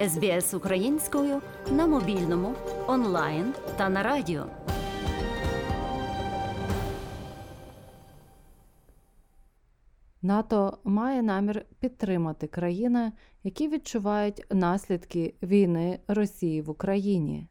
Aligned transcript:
СБС 0.00 0.54
українською 0.54 1.42
на 1.70 1.86
мобільному, 1.86 2.54
онлайн 2.86 3.54
та 3.76 3.88
на 3.88 4.02
радіо. 4.02 4.46
НАТО 10.22 10.78
має 10.84 11.22
намір 11.22 11.64
підтримати 11.80 12.46
країни, 12.46 13.12
які 13.44 13.68
відчувають 13.68 14.44
наслідки 14.50 15.34
війни 15.42 16.00
Росії 16.08 16.62
в 16.62 16.70
Україні. 16.70 17.48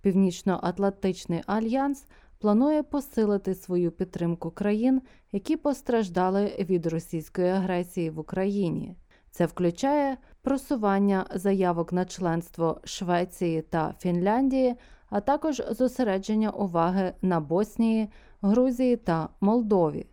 Північно-Атлантичний 0.00 1.42
альянс 1.46 2.06
планує 2.38 2.82
посилити 2.82 3.54
свою 3.54 3.92
підтримку 3.92 4.50
країн, 4.50 5.02
які 5.32 5.56
постраждали 5.56 6.56
від 6.58 6.86
російської 6.86 7.48
агресії 7.48 8.10
в 8.10 8.18
Україні. 8.18 8.96
Це 9.30 9.46
включає 9.46 10.16
просування 10.42 11.26
заявок 11.34 11.92
на 11.92 12.04
членство 12.04 12.80
Швеції 12.84 13.62
та 13.62 13.94
Фінляндії, 13.98 14.74
а 15.10 15.20
також 15.20 15.62
зосередження 15.70 16.50
уваги 16.50 17.12
на 17.22 17.40
Боснії, 17.40 18.08
Грузії 18.42 18.96
та 18.96 19.28
Молдові. 19.40 20.06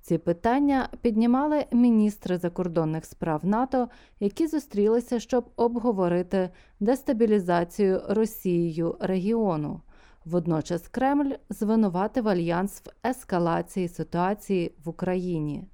Ці 0.00 0.18
питання 0.18 0.88
піднімали 1.00 1.64
міністри 1.72 2.38
закордонних 2.38 3.04
справ 3.04 3.44
НАТО, 3.44 3.88
які 4.20 4.46
зустрілися, 4.46 5.20
щоб 5.20 5.50
обговорити 5.56 6.50
дестабілізацію 6.80 8.02
Росією 8.08 8.96
регіону. 9.00 9.80
Водночас 10.24 10.88
Кремль 10.88 11.32
звинуватив 11.50 12.28
альянс 12.28 12.80
в 12.80 13.08
ескалації 13.08 13.88
ситуації 13.88 14.74
в 14.84 14.88
Україні. 14.88 15.64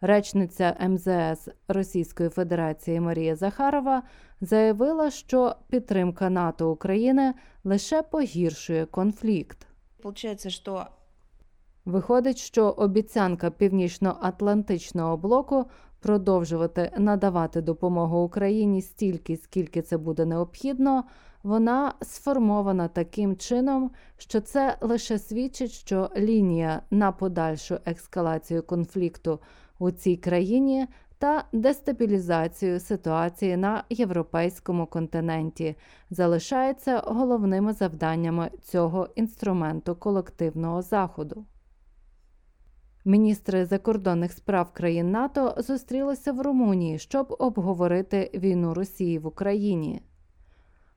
Речниця 0.00 0.76
МЗС 0.88 1.48
Російської 1.68 2.28
Федерації 2.28 3.00
Марія 3.00 3.36
Захарова 3.36 4.02
заявила, 4.40 5.10
що 5.10 5.56
підтримка 5.68 6.30
НАТО 6.30 6.70
України 6.70 7.34
лише 7.64 8.02
погіршує 8.02 8.86
конфлікт. 8.86 9.66
Получается, 10.02 10.50
что 10.50 10.86
Виходить, 11.86 12.38
що 12.38 12.70
обіцянка 12.70 13.50
Північно-Атлантичного 13.50 15.16
блоку 15.16 15.64
продовжувати 16.00 16.90
надавати 16.98 17.60
допомогу 17.60 18.18
Україні 18.18 18.82
стільки, 18.82 19.36
скільки 19.36 19.82
це 19.82 19.98
буде 19.98 20.24
необхідно, 20.24 21.04
вона 21.42 21.94
сформована 22.02 22.88
таким 22.88 23.36
чином, 23.36 23.90
що 24.18 24.40
це 24.40 24.76
лише 24.80 25.18
свідчить, 25.18 25.70
що 25.70 26.10
лінія 26.16 26.82
на 26.90 27.12
подальшу 27.12 27.78
ескалацію 27.86 28.62
конфлікту 28.62 29.38
у 29.78 29.90
цій 29.90 30.16
країні 30.16 30.86
та 31.18 31.44
дестабілізацію 31.52 32.80
ситуації 32.80 33.56
на 33.56 33.84
європейському 33.90 34.86
континенті 34.86 35.76
залишається 36.10 37.02
головними 37.06 37.72
завданнями 37.72 38.50
цього 38.62 39.08
інструменту 39.14 39.94
колективного 39.94 40.82
заходу. 40.82 41.46
Міністри 43.04 43.66
закордонних 43.66 44.32
справ 44.32 44.72
країн 44.72 45.10
НАТО 45.10 45.54
зустрілися 45.58 46.32
в 46.32 46.40
Румунії, 46.40 46.98
щоб 46.98 47.36
обговорити 47.38 48.30
війну 48.34 48.74
Росії 48.74 49.18
в 49.18 49.26
Україні. 49.26 50.02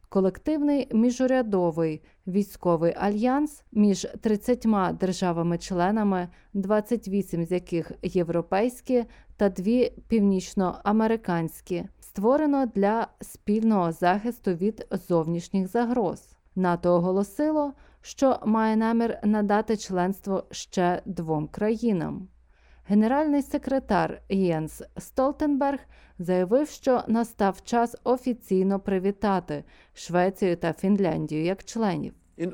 Колективний 0.10 0.88
міжурядовий 0.94 2.02
військовий 2.28 2.94
альянс 2.98 3.64
між 3.72 4.08
30 4.22 4.68
державами-членами, 5.00 6.28
28 6.54 7.46
з 7.46 7.52
яких 7.52 7.92
європейські 8.04 9.06
та 9.38 9.50
дві 9.50 9.94
північноамериканські, 10.08 11.86
створено 12.00 12.66
для 12.66 13.08
спільного 13.22 13.92
захисту 13.92 14.54
від 14.54 14.88
зовнішніх 14.92 15.68
загроз. 15.68 16.36
НАТО 16.56 16.94
оголосило, 16.94 17.74
що 18.02 18.40
має 18.46 18.76
намір 18.76 19.18
надати 19.24 19.78
членство 19.78 20.44
ще 20.52 21.02
двом 21.06 21.48
країнам. 21.48 22.28
Генеральний 22.90 23.42
секретар 23.42 24.22
Єнс 24.30 24.82
Столтенберг 24.98 25.80
заявив, 26.20 26.70
що 26.70 27.04
настав 27.08 27.62
час 27.64 27.96
офіційно 28.04 28.80
привітати 28.80 29.64
Швецію 29.94 30.58
та 30.58 30.74
Фінляндію 30.74 31.44
як 31.44 31.64
членів. 31.64 32.14
Uh, 32.38 32.54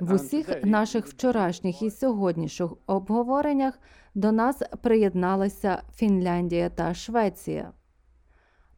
В 0.00 0.12
усіх 0.12 0.64
наших 0.64 1.06
вчорашніх 1.06 1.82
і 1.82 1.90
сьогоднішніх 1.90 2.72
обговореннях 2.86 3.78
до 4.14 4.32
нас 4.32 4.62
приєдналися 4.82 5.82
Фінляндія 5.94 6.68
та 6.68 6.94
Швеція. 6.94 7.72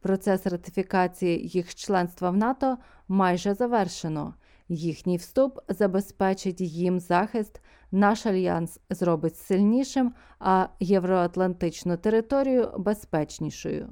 Процес 0.00 0.46
ратифікації 0.46 1.48
їх 1.48 1.74
членства 1.74 2.30
в 2.30 2.36
НАТО 2.36 2.78
майже 3.08 3.54
завершено. 3.54 4.34
Їхній 4.68 5.16
вступ 5.16 5.58
забезпечить 5.68 6.60
їм 6.60 7.00
захист, 7.00 7.60
наш 7.92 8.26
альянс 8.26 8.80
зробить 8.90 9.36
сильнішим, 9.36 10.12
а 10.38 10.66
євроатлантичну 10.80 11.96
територію 11.96 12.70
безпечнішою. 12.78 13.88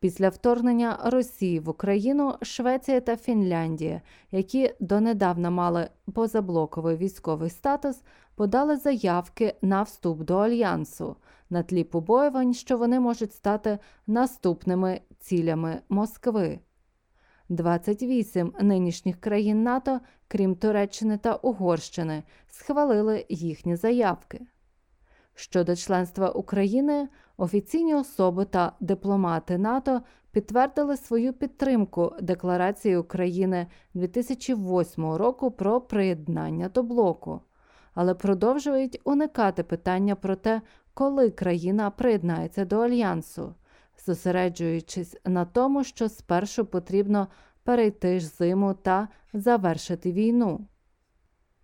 Після 0.00 0.28
вторгнення 0.28 0.98
Росії 1.04 1.60
в 1.60 1.68
Україну 1.68 2.34
Швеція 2.42 3.00
та 3.00 3.16
Фінляндія, 3.16 4.02
які 4.30 4.74
донедавна 4.80 5.50
мали 5.50 5.88
позаблоковий 6.14 6.96
військовий 6.96 7.50
статус, 7.50 8.02
подали 8.34 8.76
заявки 8.76 9.54
на 9.62 9.82
вступ 9.82 10.22
до 10.22 10.36
альянсу 10.36 11.16
на 11.50 11.62
тлі 11.62 11.84
побоювань, 11.84 12.54
що 12.54 12.78
вони 12.78 13.00
можуть 13.00 13.34
стати 13.34 13.78
наступними 14.06 15.00
цілями 15.20 15.80
Москви. 15.88 16.60
28 17.48 18.52
нинішніх 18.60 19.20
країн 19.20 19.62
НАТО, 19.62 20.00
крім 20.28 20.54
Туреччини 20.54 21.18
та 21.18 21.34
Угорщини, 21.34 22.22
схвалили 22.48 23.26
їхні 23.28 23.76
заявки. 23.76 24.46
Щодо 25.34 25.76
членства 25.76 26.30
України, 26.30 27.08
офіційні 27.36 27.94
особи 27.94 28.44
та 28.44 28.72
дипломати 28.80 29.58
НАТО 29.58 30.02
підтвердили 30.30 30.96
свою 30.96 31.32
підтримку 31.32 32.12
Декларації 32.20 32.96
України 32.96 33.66
2008 33.94 35.12
року 35.12 35.50
про 35.50 35.80
приєднання 35.80 36.68
до 36.68 36.82
блоку, 36.82 37.40
але 37.94 38.14
продовжують 38.14 39.00
уникати 39.04 39.62
питання 39.62 40.14
про 40.14 40.36
те, 40.36 40.62
коли 40.94 41.30
країна 41.30 41.90
приєднається 41.90 42.64
до 42.64 42.78
альянсу, 42.80 43.54
зосереджуючись 44.06 45.16
на 45.24 45.44
тому, 45.44 45.84
що 45.84 46.08
спершу 46.08 46.64
потрібно 46.66 47.28
перейти 47.62 48.20
ж 48.20 48.26
зиму 48.26 48.74
та 48.74 49.08
завершити 49.32 50.12
війну. 50.12 50.68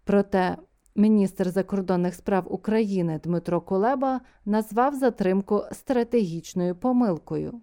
Проте 0.05 0.57
міністр 0.95 1.51
закордонних 1.51 2.15
справ 2.15 2.53
України 2.53 3.21
Дмитро 3.25 3.61
Кулеба 3.61 4.21
назвав 4.45 4.95
затримку 4.95 5.63
стратегічною 5.73 6.77
помилкою. 6.77 7.61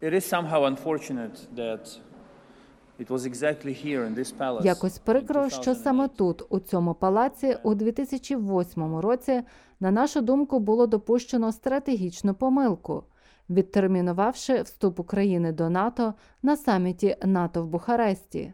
It 0.00 0.14
is 0.14 0.24
somehow 0.34 0.76
unfortunate 0.76 1.54
that 1.54 2.00
Якось 4.64 4.98
прикро, 4.98 5.50
що 5.50 5.74
саме 5.74 6.08
тут, 6.08 6.42
у 6.48 6.58
цьому 6.58 6.94
палаці, 6.94 7.56
у 7.62 7.74
2008 7.74 8.96
році, 8.96 9.42
на 9.80 9.90
нашу 9.90 10.20
думку, 10.20 10.58
було 10.60 10.86
допущено 10.86 11.52
стратегічну 11.52 12.34
помилку, 12.34 13.04
відтермінувавши 13.50 14.62
вступ 14.62 15.00
України 15.00 15.52
до 15.52 15.70
НАТО 15.70 16.14
на 16.42 16.56
саміті 16.56 17.16
НАТО 17.24 17.62
в 17.62 17.66
Бухаресті. 17.66 18.52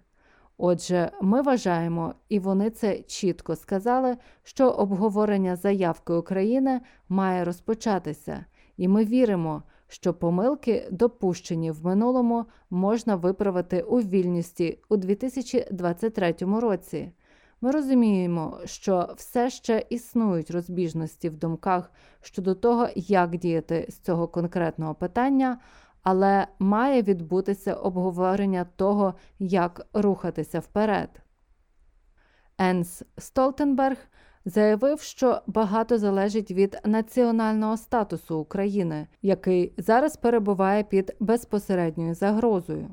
Отже, 0.58 1.10
ми 1.22 1.42
вважаємо, 1.42 2.14
і 2.28 2.38
вони 2.38 2.70
це 2.70 2.98
чітко 2.98 3.56
сказали, 3.56 4.16
що 4.42 4.70
обговорення 4.70 5.56
заявки 5.56 6.12
України 6.12 6.80
має 7.08 7.44
розпочатися, 7.44 8.44
і 8.76 8.88
ми 8.88 9.04
віримо, 9.04 9.62
що 9.92 10.14
помилки, 10.14 10.88
допущені 10.90 11.70
в 11.70 11.84
минулому, 11.84 12.44
можна 12.70 13.16
виправити 13.16 13.82
у 13.82 14.00
вільності 14.00 14.78
у 14.88 14.96
2023 14.96 16.34
році. 16.40 17.12
Ми 17.60 17.70
розуміємо, 17.70 18.58
що 18.64 19.14
все 19.16 19.50
ще 19.50 19.84
існують 19.90 20.50
розбіжності 20.50 21.28
в 21.28 21.36
думках 21.36 21.92
щодо 22.20 22.54
того, 22.54 22.88
як 22.96 23.36
діяти 23.36 23.86
з 23.88 23.98
цього 23.98 24.28
конкретного 24.28 24.94
питання, 24.94 25.58
але 26.02 26.46
має 26.58 27.02
відбутися 27.02 27.74
обговорення 27.74 28.66
того, 28.76 29.14
як 29.38 29.86
рухатися 29.92 30.60
вперед. 30.60 31.22
Енс 32.58 33.02
Столтенберг 33.18 33.98
заявив, 34.44 35.00
що 35.00 35.40
багато 35.46 35.98
залежить 35.98 36.50
від 36.50 36.78
національного 36.84 37.76
статусу 37.76 38.38
України, 38.38 39.06
який 39.22 39.72
зараз 39.76 40.16
перебуває 40.16 40.84
під 40.84 41.16
безпосередньою 41.20 42.14
загрозою. 42.14 42.88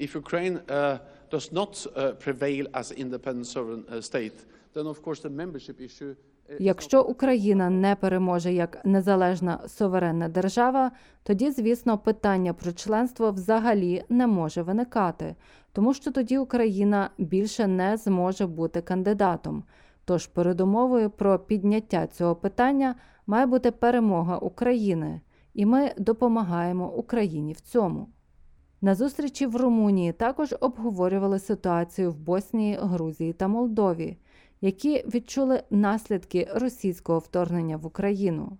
If 0.00 0.14
Ukraine 0.14 0.58
uh, 0.66 0.98
does 1.30 1.52
not 1.52 1.72
uh, 1.86 2.12
prevail 2.24 2.64
as 2.72 2.92
independent 3.04 3.46
sovereign 3.46 3.84
uh, 3.84 4.00
state, 4.10 4.36
then 4.74 4.86
of 4.86 5.02
course 5.02 5.20
the 5.22 5.30
membership 5.30 5.80
issue 5.80 6.14
Якщо 6.58 7.02
Україна 7.02 7.70
не 7.70 7.96
переможе 7.96 8.52
як 8.52 8.84
незалежна 8.84 9.60
суверенна 9.68 10.28
держава, 10.28 10.90
тоді, 11.22 11.50
звісно, 11.50 11.98
питання 11.98 12.54
про 12.54 12.72
членство 12.72 13.30
взагалі 13.30 14.04
не 14.08 14.26
може 14.26 14.62
виникати, 14.62 15.34
тому 15.72 15.94
що 15.94 16.12
тоді 16.12 16.38
Україна 16.38 17.10
більше 17.18 17.66
не 17.66 17.96
зможе 17.96 18.46
бути 18.46 18.80
кандидатом. 18.80 19.64
Тож 20.04 20.26
передумовою 20.26 21.10
про 21.10 21.38
підняття 21.38 22.06
цього 22.06 22.36
питання 22.36 22.94
має 23.26 23.46
бути 23.46 23.70
перемога 23.70 24.38
України, 24.38 25.20
і 25.54 25.66
ми 25.66 25.92
допомагаємо 25.98 26.92
Україні 26.92 27.52
в 27.52 27.60
цьому. 27.60 28.08
На 28.80 28.94
зустрічі 28.94 29.46
в 29.46 29.56
Румунії 29.56 30.12
також 30.12 30.54
обговорювали 30.60 31.38
ситуацію 31.38 32.10
в 32.12 32.18
Боснії, 32.18 32.78
Грузії 32.82 33.32
та 33.32 33.48
Молдові, 33.48 34.16
які 34.60 35.04
відчули 35.14 35.62
наслідки 35.70 36.48
російського 36.54 37.18
вторгнення 37.18 37.76
в 37.76 37.86
Україну. 37.86 38.58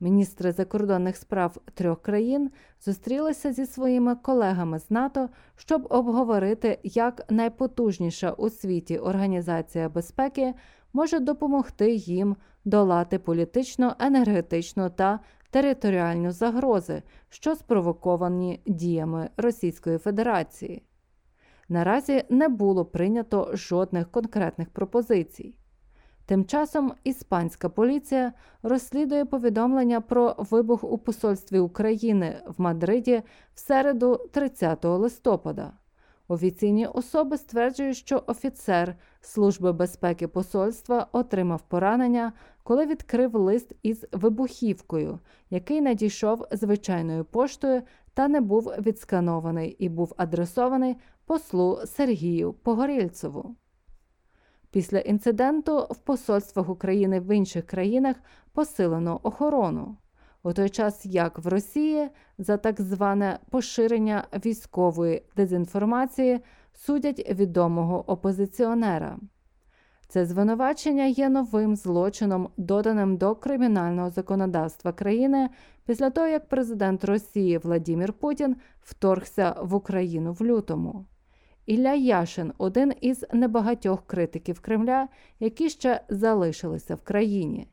Міністри 0.00 0.52
закордонних 0.52 1.16
справ 1.16 1.56
трьох 1.74 2.02
країн 2.02 2.50
зустрілися 2.84 3.52
зі 3.52 3.66
своїми 3.66 4.16
колегами 4.16 4.78
з 4.78 4.90
НАТО, 4.90 5.28
щоб 5.56 5.86
обговорити, 5.90 6.78
як 6.82 7.30
найпотужніша 7.30 8.30
у 8.32 8.50
світі 8.50 8.98
організація 8.98 9.88
безпеки 9.88 10.54
може 10.92 11.18
допомогти 11.18 11.94
їм 11.94 12.36
долати 12.64 13.18
політично, 13.18 13.96
енергетичну 13.98 14.90
та 14.90 15.20
територіальну 15.50 16.32
загрози, 16.32 17.02
що 17.28 17.54
спровоковані 17.54 18.60
діями 18.66 19.30
Російської 19.36 19.98
Федерації. 19.98 20.82
Наразі 21.68 22.24
не 22.28 22.48
було 22.48 22.84
прийнято 22.84 23.50
жодних 23.52 24.10
конкретних 24.10 24.70
пропозицій. 24.70 25.54
Тим 26.26 26.44
часом 26.44 26.92
іспанська 27.04 27.68
поліція 27.68 28.32
розслідує 28.62 29.24
повідомлення 29.24 30.00
про 30.00 30.36
вибух 30.38 30.84
у 30.84 30.98
посольстві 30.98 31.58
України 31.58 32.42
в 32.46 32.60
Мадриді 32.60 33.22
в 33.54 33.58
середу 33.60 34.28
30 34.32 34.84
листопада. 34.84 35.72
Офіційні 36.28 36.86
особи 36.86 37.38
стверджують, 37.38 37.96
що 37.96 38.22
офіцер 38.26 38.96
Служби 39.20 39.72
безпеки 39.72 40.28
посольства 40.28 41.06
отримав 41.12 41.62
поранення, 41.62 42.32
коли 42.62 42.86
відкрив 42.86 43.34
лист 43.34 43.72
із 43.82 44.06
вибухівкою, 44.12 45.18
який 45.50 45.80
надійшов 45.80 46.46
звичайною 46.50 47.24
поштою 47.24 47.82
та 48.14 48.28
не 48.28 48.40
був 48.40 48.72
відсканований 48.78 49.76
і 49.78 49.88
був 49.88 50.14
адресований 50.16 50.96
послу 51.26 51.80
Сергію 51.86 52.52
Погорільцеву. 52.52 53.56
Після 54.70 54.98
інциденту 54.98 55.86
в 55.90 55.96
посольствах 55.96 56.68
України 56.68 57.20
в 57.20 57.36
інших 57.36 57.66
країнах 57.66 58.16
посилено 58.52 59.20
охорону, 59.22 59.96
у 60.48 60.52
той 60.52 60.68
час 60.70 61.06
як 61.06 61.38
в 61.38 61.48
Росії 61.48 62.08
за 62.38 62.56
так 62.56 62.80
зване 62.80 63.38
поширення 63.50 64.24
військової 64.44 65.22
дезінформації 65.36 66.40
судять 66.74 67.30
відомого 67.30 68.10
опозиціонера. 68.10 69.18
Це 70.08 70.26
звинувачення 70.26 71.04
є 71.04 71.28
новим 71.28 71.76
злочином, 71.76 72.48
доданим 72.56 73.16
до 73.16 73.34
кримінального 73.34 74.10
законодавства 74.10 74.92
країни 74.92 75.48
після 75.86 76.10
того, 76.10 76.26
як 76.26 76.48
президент 76.48 77.04
Росії 77.04 77.58
Владімір 77.58 78.12
Путін 78.12 78.56
вторгся 78.80 79.56
в 79.62 79.74
Україну 79.74 80.32
в 80.32 80.42
лютому. 80.42 81.04
Ілля 81.66 81.94
Яшин 81.94 82.52
один 82.58 82.92
із 83.00 83.24
небагатьох 83.32 84.06
критиків 84.06 84.60
Кремля, 84.60 85.08
які 85.40 85.70
ще 85.70 86.00
залишилися 86.08 86.94
в 86.94 87.00
країні. 87.02 87.68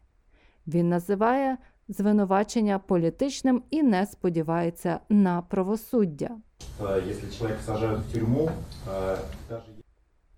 Він 0.68 0.90
називає 0.90 1.58
звинувачення 1.88 2.80
політичним 2.80 3.64
і 3.70 3.84
не 3.84 4.06
сподівається 4.06 5.00
на 5.10 5.42
правосуддя. 5.42 6.38
Э, 6.82 7.10
Если 7.10 7.32
человека 7.38 7.96
в 7.98 8.14
тюрьму, 8.14 8.50
э, 8.90 9.18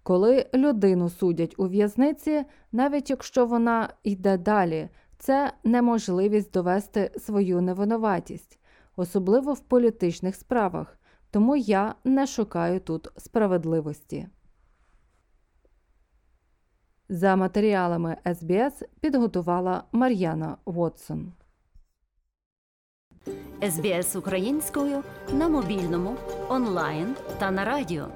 Коли 0.03 0.45
людину 0.53 1.09
судять 1.09 1.55
у 1.57 1.67
в'язниці, 1.67 2.43
навіть 2.71 3.09
якщо 3.09 3.45
вона 3.45 3.89
йде 4.03 4.37
далі, 4.37 4.89
це 5.19 5.53
неможливість 5.63 6.51
довести 6.51 7.11
свою 7.19 7.61
невинуватість, 7.61 8.59
особливо 8.95 9.53
в 9.53 9.59
політичних 9.59 10.35
справах, 10.35 10.99
тому 11.31 11.55
я 11.55 11.95
не 12.03 12.27
шукаю 12.27 12.79
тут 12.79 13.07
справедливості. 13.17 14.27
За 17.09 17.35
матеріалами 17.35 18.17
СБС 18.35 18.83
підготувала 19.01 19.83
Мар'яна 19.91 20.57
Вотсон. 20.65 21.33
СБС 23.69 24.15
українською 24.15 25.03
на 25.33 25.49
мобільному, 25.49 26.15
онлайн 26.49 27.15
та 27.39 27.51
на 27.51 27.65
радіо. 27.65 28.07